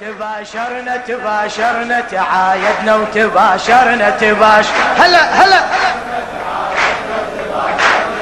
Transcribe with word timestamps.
تباشرنا 0.00 0.96
تباشرنا 0.96 2.00
تعايدنا 2.00 2.94
وتباشرنا 2.94 4.10
تباش. 4.10 4.66
هلا 4.98 5.22
هلا! 5.34 5.60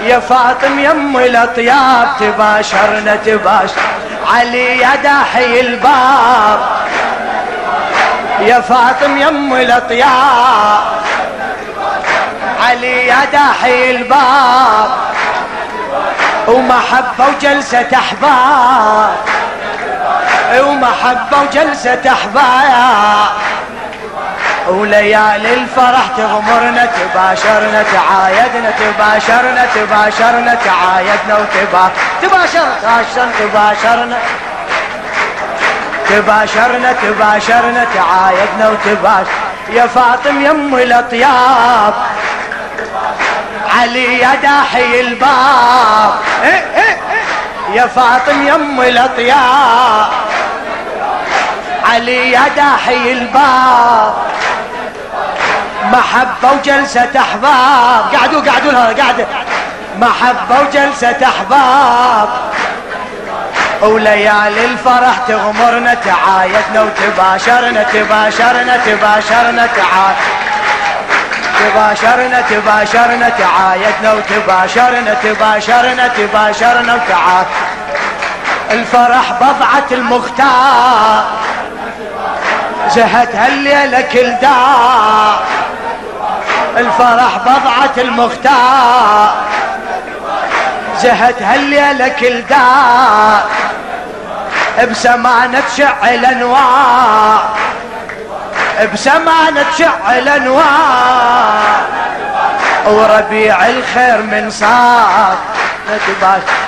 يا 0.03 0.19
فاطم 0.19 0.79
يم 0.79 1.17
الأطياب 1.17 2.09
تباشرنا 2.21 3.17
تباش. 3.17 3.71
علي 4.35 4.79
يا 4.79 4.95
داحي 4.97 5.61
الباب. 5.61 6.61
يا 8.41 8.61
فاطم 8.61 9.19
يم 9.19 9.55
الأطياب. 9.55 10.85
علي 12.61 13.07
يا 13.07 13.25
داحي 13.33 13.91
الباب. 13.91 14.91
ومحبة 16.49 17.27
وجلسة 17.29 17.87
أحباب. 17.95 19.17
ومحبة 20.61 21.39
وجلسة 21.43 22.13
أحباب 22.13 23.29
وليالي 24.69 25.55
الفرح 25.55 26.07
تغمرنا 26.17 26.87
تباشرنا 26.87 27.85
تعايدنا 27.93 28.71
تباشرنا 28.71 29.67
تباشرنا 29.75 30.55
تعايدنا 30.65 31.39
وتبا 31.39 31.91
تباشر 32.23 32.67
تباشر 32.83 33.29
تباشرنا 33.39 34.19
تباشرنا 36.11 36.93
تباشرنا 36.93 37.87
تعايدنا 37.95 38.69
وتباشر 38.69 39.31
يا 39.73 39.87
فاطم 39.87 40.45
يم 40.45 40.75
الأطياب. 40.75 41.95
علي 43.79 44.19
يا 44.19 44.35
داحي 44.43 45.01
الباب. 45.01 46.15
يا 47.73 47.87
فاطم 47.87 48.47
يم 48.47 48.81
الأطياب. 48.81 50.09
علي 51.91 52.33
يا 52.33 52.43
داحي 52.57 53.13
الباب. 53.13 54.15
محبة 55.93 56.53
وجلسة 56.53 57.11
أحباب. 57.17 58.05
قعدوا 58.15 58.41
قعدوا 58.51 58.73
لها 58.73 58.87
قعدة 58.87 59.27
محبة 60.01 60.61
وجلسة 60.61 61.17
أحباب. 61.27 62.29
وليالي 63.83 64.65
الفرح 64.65 65.17
تغمرنا 65.29 65.95
تعايدنا 65.95 66.83
وتباشرنا 66.83 67.83
تباشرنا 67.83 68.77
تباشرنا 68.77 69.67
تعايدنا 69.67 70.35
تباشرنا 71.61 72.41
تباشرنا 72.51 73.29
تعايدنا 73.29 74.13
وتباشرنا 74.13 75.15
تباشرنا 75.23 76.09
تباشرنا 76.09 76.95
وتعايدنا 76.95 77.45
الفرح 78.71 79.33
بضعة 79.41 79.89
المختار. 79.93 81.44
زهت 82.95 83.35
هالليلة 83.35 84.01
كل 84.01 84.33
دار 84.43 85.41
الفرح 86.77 87.39
بضعة 87.39 87.95
المختار. 87.99 89.35
زهت 91.03 91.43
هالليلة 91.43 92.09
كل 92.09 92.43
دار 92.43 93.43
بسمانة 94.91 95.61
تشعل 95.61 96.25
انوار 96.25 97.49
بسمانة 98.93 99.65
تشعل 99.73 100.29
انوار 100.29 101.85
وربيع 102.87 103.67
الخير 103.67 104.23
من 104.23 104.51
صار 104.51 105.37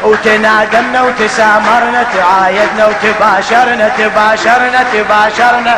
وتنادمنا 0.02 1.02
وتسامرنا 1.02 2.06
تعايدنا 2.14 2.86
وتباشرنا 2.86 3.88
تباشرنا 3.98 4.84
تباشرنا. 4.92 5.76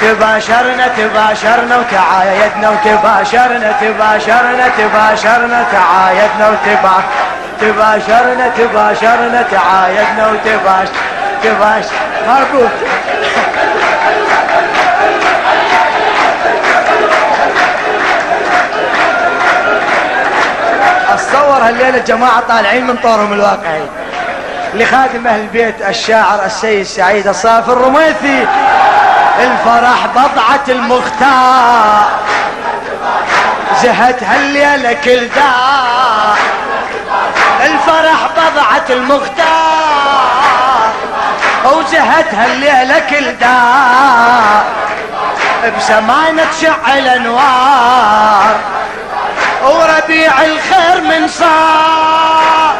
تباشرنا 0.00 0.88
تباشرنا 0.88 1.76
وتعايدنا 1.78 2.70
وتباشرنا 2.70 3.72
تباشرنا 3.80 4.68
تباشرنا 4.78 5.64
تعايدنا 5.72 6.48
وتبا 6.48 7.02
تباشرنا 7.60 8.48
تباشرنا 8.58 9.42
تعايدنا 9.50 10.28
وتباش 10.28 10.88
تباش 11.42 11.84
مربوط 12.28 12.70
أتصور 21.08 21.58
هالليلة 21.62 21.98
جماعة 21.98 22.40
طالعين 22.40 22.86
من 22.86 22.96
طورهم 22.96 23.32
الواقعي. 23.32 23.82
لخادم 24.74 25.26
أهل 25.26 25.40
البيت 25.40 25.74
الشاعر 25.88 26.44
السيد 26.44 26.82
سعيد 26.82 27.28
الصافي 27.28 27.68
الرميثي. 27.68 28.46
الفرح 29.38 30.06
بضعة 30.06 30.64
المختار. 30.68 32.08
زهت 33.82 34.22
هالليلة 34.22 34.92
كل 34.92 35.28
دار. 35.28 36.36
الفرح 37.60 38.28
بضعة 38.36 38.84
المختار. 38.90 39.48
وزهت 41.64 42.34
هالليلة 42.34 42.98
كل 42.98 43.32
دار. 43.32 44.64
بسمانة 45.78 46.44
تشعل 46.44 47.08
انوار 47.08 48.56
وربيع 49.62 50.32
الخير 50.42 51.00
من 51.00 51.28
صار. 51.28 52.74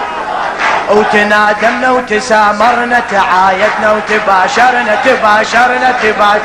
وتنادمنا 0.91 1.91
وتسامرنا 1.91 3.01
تعايدنا 3.11 3.93
وتباشرنا 3.93 4.95
تباشرنا 5.05 5.93
تباشرنا 6.03 6.41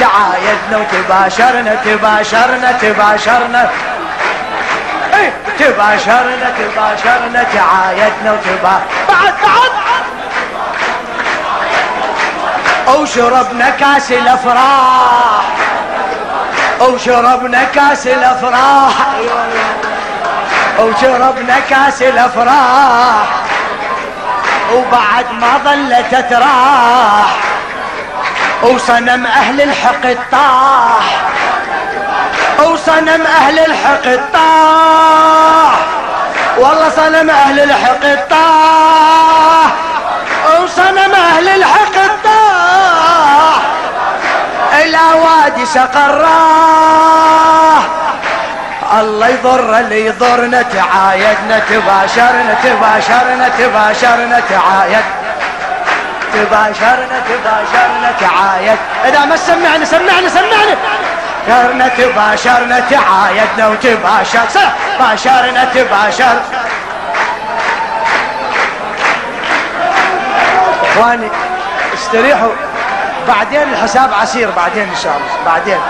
تعايدنا 0.00 0.76
وتباشرنا 0.78 1.74
تباشرنا 1.84 2.72
تباشرنا. 2.72 3.70
تباشرنا 5.58 6.48
تباشرنا 6.58 7.42
تعايدنا 7.54 8.32
وتبا 8.32 8.80
بعد 9.08 9.34
بعد. 9.42 9.72
وشربنا 12.96 13.70
كاس 13.70 14.12
الأفراح. 14.12 15.44
وشربنا 16.80 17.64
كاس 17.64 18.06
الأفراح. 18.06 18.94
وشربنا 20.78 21.56
كاس 21.70 22.02
الأفراح. 22.02 23.41
وبعد 24.72 25.32
ما 25.32 25.58
ظلت 25.64 26.14
تراح 26.30 27.36
وصنم 28.62 29.26
أهل 29.26 29.60
الحق 29.60 30.16
طاح 30.32 31.04
وصنم 32.58 33.22
أهل 33.26 33.58
الحق 33.58 34.04
طاح 34.32 35.74
والله 36.58 36.88
صنم 36.88 37.30
أهل 37.30 37.60
الحق 37.60 38.28
طاح 38.30 39.70
وصنم 40.62 41.12
أهل 41.14 41.48
الحق 41.48 41.94
طاح 42.24 43.60
إلى 44.80 44.98
وادي 45.24 45.66
سقراه 45.66 47.02
الله 49.00 49.28
يضر 49.28 49.78
اللي 49.78 50.06
يضرنا 50.06 50.62
تعايدنا 50.62 51.58
تباشرنا 51.58 52.54
تباشرنا 52.64 53.48
تباشرنا 53.58 54.40
تعايد 54.40 55.04
تباشرنا 56.32 57.20
تباشرنا 57.28 58.12
تعايد 58.20 58.78
إذا 59.04 59.24
ما 59.24 59.36
سمعنا 59.36 59.84
سمعنا 59.84 60.28
سمعنا 60.28 60.76
تباشرنا 61.46 61.88
تباشرنا 61.88 62.80
تعايدنا 62.80 63.68
وتباشر. 63.68 64.46
باشرنا 65.00 65.64
تباشر 65.74 66.36
إخواني 70.82 71.28
استريحوا. 71.94 72.52
بعدين 73.28 73.62
الحساب 73.62 74.14
عسير 74.14 74.50
بعدين 74.50 74.88
إن 74.88 74.96
شاء 75.02 75.16
الله. 75.16 75.52
بعدين. 75.52 75.80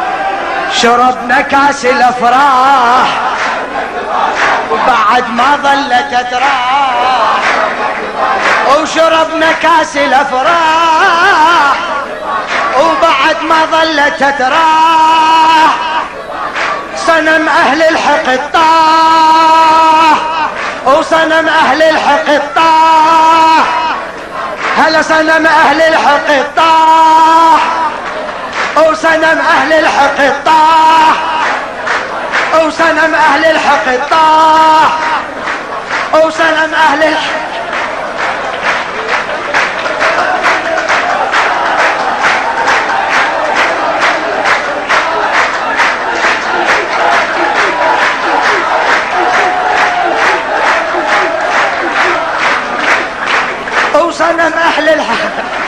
شربنا 0.73 1.41
كاس 1.41 1.85
الأفراح. 1.87 3.09
وبعد 4.71 5.31
ما 5.31 5.57
ظلت 5.63 6.27
تراح 6.31 7.41
وشربنا 8.69 9.53
كاس 9.53 9.97
الأفراح. 9.97 11.77
وبعد 12.79 13.43
ما 13.43 13.67
ظلت 13.73 14.25
تراح 14.39 15.73
صنم 16.97 17.49
أهل 17.49 17.83
الحق 17.83 18.29
الطاح. 18.29 20.17
وصنم 20.87 21.49
أهل 21.49 21.83
الحق 21.83 22.29
الطاح. 22.29 23.65
هلا 24.79 25.03
صنم 25.03 25.47
أهل 25.47 25.81
الحق 25.83 26.31
الطاح. 26.31 27.82
وصنم 28.77 29.39
أهل 29.39 29.73
الحق 29.73 30.45
طاح 30.45 31.17
وصنم 32.65 33.15
أهل 33.15 33.45
الحق 33.45 34.09
طاح 34.11 34.93
وصنم 36.15 36.75
أهل 36.75 37.03
الحق 37.03 37.43
وصنم 53.95 54.53
أهل 54.53 54.89
الحق 54.89 55.62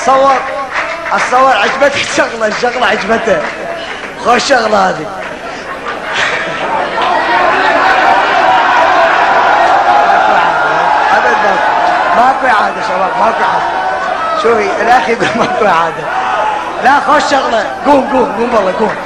اتصور 0.00 0.36
اتصور 1.12 1.56
عجبتك؟ 1.56 1.96
الشغله 1.96 2.46
الشغله 2.46 2.86
عجبته 2.86 3.38
خوش 4.24 4.44
شغلة 4.44 4.88
هذه. 4.88 5.06
ابد 11.16 11.36
ماكو 12.16 12.46
إعادة 12.46 12.82
شباب 12.88 13.10
ماكو 13.20 13.42
إعادة. 13.42 13.70
شوفي 14.42 14.82
الأخ 14.82 15.08
يقول 15.08 15.28
ماكو 15.36 15.66
إعادة. 15.66 16.04
لا 16.84 17.00
خوش 17.00 17.22
شغلة. 17.30 17.66
قوم 17.86 18.08
قوم 18.12 18.32
قوم 18.38 18.54
والله 18.54 18.74
قوم. 18.78 18.96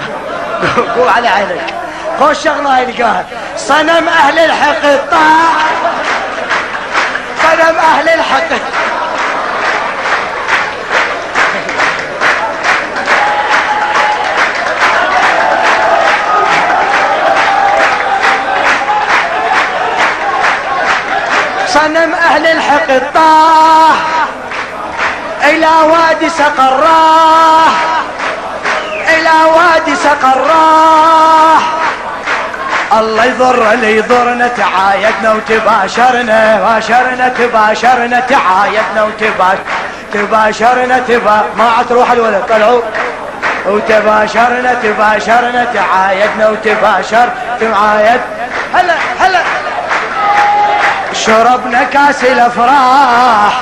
قوم 0.97 1.09
على 1.17 1.29
عينك. 1.29 1.75
خوش 2.21 2.39
شغلة 2.39 2.77
هاي 2.77 2.85
لقاها 2.85 3.25
صنم 3.57 4.09
أهل 4.09 4.39
الحقد 4.39 5.01
طاح 5.11 5.65
صنم 7.43 7.77
أهل 7.79 8.09
الحقد 8.09 8.61
صنم 21.75 22.15
أهل 22.15 22.47
الحقد 22.47 23.03
طاح 23.15 23.97
إلى 25.45 25.69
وادي 25.91 26.29
سقراه 26.29 27.71
إلى 29.09 29.31
وادي 29.55 29.97
سقراه 29.97 31.59
الله 32.99 33.25
يضر 33.25 33.73
اللي 33.73 33.97
يضرنا 33.97 34.49
تعايدنا 34.49 35.33
وتباشرنا 35.33 36.61
باشرنا 36.65 37.29
تباشرنا 37.29 38.21
تعايدنا 38.21 39.03
وتباشرنا 39.03 39.59
تباشرنا 40.13 40.99
تبا 40.99 41.45
ما 41.57 41.71
عاد 41.71 41.89
تروح 41.89 42.11
الولد 42.11 42.43
طلعوا. 42.49 42.81
وتباشرنا 43.67 44.75
تباشرنا 44.83 45.67
تعايدنا 45.75 46.49
وتباشر 46.49 47.29
تعايد. 47.61 48.21
هلا 48.75 48.95
هلا. 49.21 49.64
شربنا 51.15 51.85
كاس 51.85 52.25
الأفراح 52.25 53.61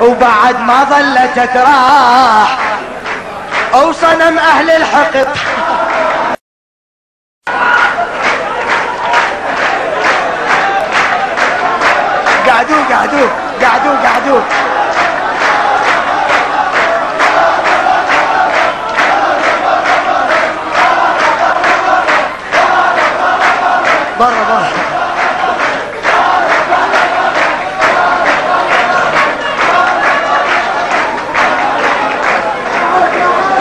وبعد 0.00 0.60
ما 0.60 0.84
ظلت 0.84 1.50
تراح 1.54 2.58
أو 3.74 3.92
صنم 3.92 4.38
أهل 4.38 4.70
الحقد. 4.70 5.28
قعدوا 12.48 12.82
قعدوا 12.90 13.28
قعدوا 13.62 13.96
قعدوا. 14.04 14.40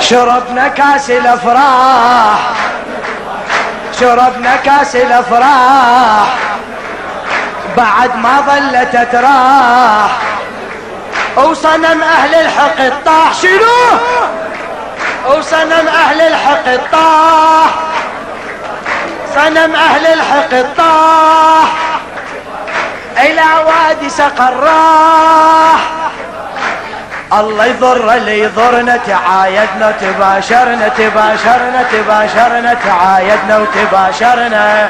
شربنا 0.10 0.68
كاس 0.68 1.10
الأفراح. 1.10 2.40
شربنا 4.00 4.56
كاس 4.56 4.96
الأفراح. 4.96 6.28
بعد 7.78 8.16
ما 8.16 8.42
ظلت 8.48 9.08
تراح 9.12 10.12
وصنم 11.36 12.04
أهل 12.04 12.36
الحقد 12.36 12.94
طاح 13.06 13.34
شنو؟ 13.42 14.00
وصنم 15.28 15.88
أهل 15.88 16.22
الحقد 16.22 16.82
طاح 16.92 17.70
صنم 19.36 19.76
أهل 19.76 20.06
الحقد 20.06 20.68
طاح 20.78 21.70
إلى 23.18 23.44
وادي 23.68 24.10
سقراح. 24.10 25.97
الله 27.34 27.66
يضر 27.66 28.14
اللي 28.14 28.40
يضرنا 28.40 28.98
تعايدنا 28.98 29.94
تباشرنا 30.02 30.88
تباشرنا 30.88 31.86
تباشرنا 31.92 32.74
تعايدنا 32.74 33.58
وتباشرنا. 33.58 34.90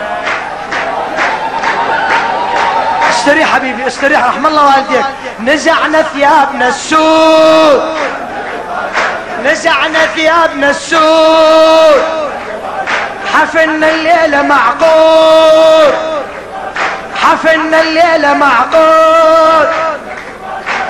استريح 3.09 3.55
حبيبي 3.55 3.87
استريح 3.87 4.25
رحم 4.25 4.45
الله 4.45 4.65
والديك. 4.65 5.05
نزعنا 5.39 6.01
ثيابنا 6.01 6.67
السود. 6.67 7.97
نزعنا 9.45 9.99
ثيابنا 10.15 10.69
السود. 10.69 12.01
حفلنا 13.33 13.89
الليلة 13.89 14.41
معقود. 14.41 15.93
حفلنا 17.23 17.81
الليلة 17.81 18.33
معقود. 18.33 19.86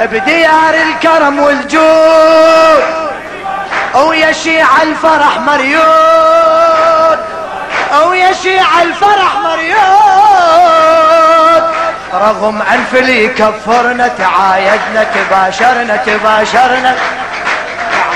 بديار 0.02 0.74
الكرم 0.74 1.40
والجود 1.40 2.84
ويشيع 3.96 4.68
الفرح 4.84 5.40
مريود 5.40 7.20
ويشيع 8.08 8.82
الفرح 8.82 9.36
مريود. 9.44 9.78
رغم 12.14 12.62
انف 12.62 12.96
اللي 12.96 13.26
يكفرنا 13.26 14.08
تعايدنا 14.08 15.04
تباشرنا 15.16 15.98
تباشرنا 15.98 16.96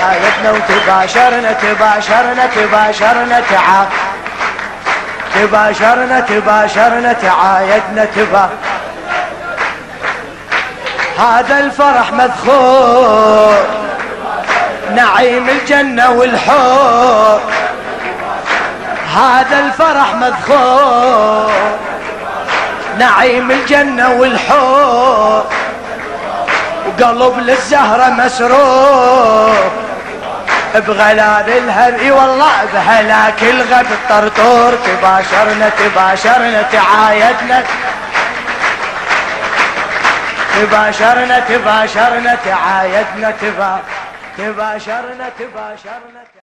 تعايدنا 0.00 0.50
وتباشرنا 0.50 1.52
تباشرنا 1.52 2.46
تباشرنا 2.46 3.42
تعا 3.50 3.86
تباشرنا 5.34 6.20
تباشرنا 6.20 7.12
تعايدنا 7.12 8.04
تبا 8.04 8.50
هذا 11.22 11.58
الفرح 11.58 12.12
مذخور. 12.12 13.64
نعيم 14.94 15.48
الجنة 15.48 16.10
والحور. 16.10 17.40
هذا 19.16 19.58
الفرح 19.58 20.14
مذخور. 20.14 21.52
نعيم 22.98 23.50
الجنة 23.50 24.10
والحور. 24.10 25.44
قلب 27.02 27.38
للزهرة 27.38 28.08
مسرور. 28.10 29.70
بغلال 30.74 31.48
الهبي 31.48 32.10
والله 32.10 32.64
بهلاك 32.74 33.42
الغب 33.42 33.86
الطرطور 33.92 34.72
تباشرنا 34.86 35.70
تباشرنا 35.78 36.62
تعايدنا. 36.72 37.62
تباشرنا 40.54 41.40
تباشرنا 41.40 42.34
تعايدنا 42.34 43.30
تبا 43.30 43.80
تباشرنا 44.38 45.28
تباشرنا 45.38 46.22